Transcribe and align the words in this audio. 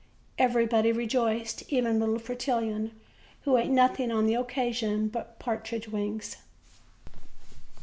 Everybody 0.39 0.91
re 0.91 1.05
joiced, 1.05 1.61
even 1.71 1.99
little 1.99 2.17
Fretillon, 2.17 2.89
who 3.43 3.55
ate 3.55 3.69
nothing 3.69 4.11
on 4.11 4.25
the 4.25 4.33
occa 4.33 4.73
sion 4.73 5.09
but 5.09 5.37
partridge 5.37 5.89
wings. 5.89 6.37